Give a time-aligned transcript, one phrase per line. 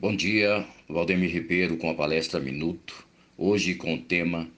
[0.00, 3.04] Bom dia, Valdemir Ribeiro com a palestra Minuto,
[3.36, 4.48] hoje com o tema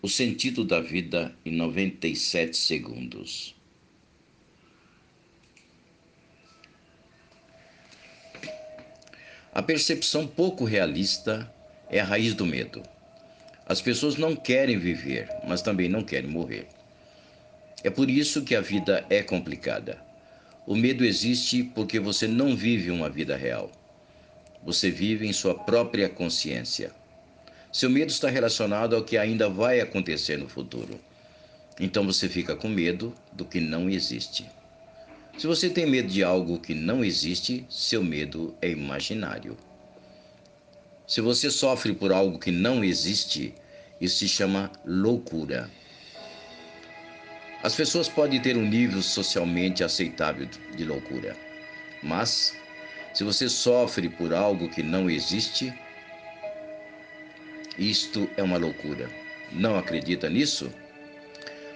[0.00, 3.52] O sentido da vida em 97 segundos.
[9.52, 11.52] A percepção pouco realista
[11.90, 12.80] é a raiz do medo.
[13.66, 16.68] As pessoas não querem viver, mas também não querem morrer.
[17.82, 20.00] É por isso que a vida é complicada.
[20.64, 23.72] O medo existe porque você não vive uma vida real.
[24.66, 26.90] Você vive em sua própria consciência.
[27.72, 30.98] Seu medo está relacionado ao que ainda vai acontecer no futuro.
[31.78, 34.44] Então você fica com medo do que não existe.
[35.38, 39.56] Se você tem medo de algo que não existe, seu medo é imaginário.
[41.06, 43.54] Se você sofre por algo que não existe,
[44.00, 45.70] isso se chama loucura.
[47.62, 51.36] As pessoas podem ter um nível socialmente aceitável de loucura,
[52.02, 52.52] mas
[53.16, 55.72] se você sofre por algo que não existe,
[57.78, 59.08] isto é uma loucura.
[59.50, 60.70] Não acredita nisso?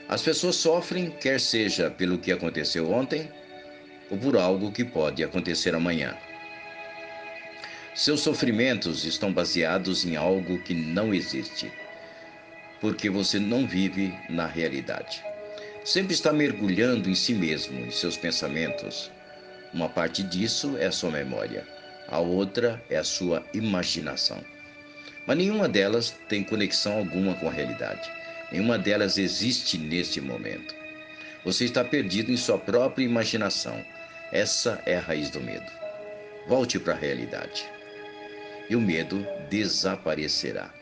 [0.07, 3.27] As pessoas sofrem, quer seja pelo que aconteceu ontem
[4.11, 6.15] ou por algo que pode acontecer amanhã.
[7.95, 11.73] Seus sofrimentos estão baseados em algo que não existe,
[12.83, 15.25] porque você não vive na realidade
[15.85, 19.11] sempre está mergulhando em si mesmo, em seus pensamentos.
[19.73, 21.67] Uma parte disso é a sua memória,
[22.09, 24.43] a outra é a sua imaginação.
[25.27, 28.11] Mas nenhuma delas tem conexão alguma com a realidade.
[28.51, 30.75] Nenhuma delas existe neste momento.
[31.45, 33.85] Você está perdido em sua própria imaginação.
[34.33, 35.71] Essa é a raiz do medo.
[36.49, 37.65] Volte para a realidade.
[38.69, 40.80] E o medo desaparecerá.